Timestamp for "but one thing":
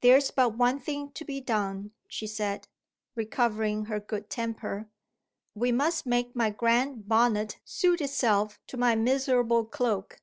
0.32-1.12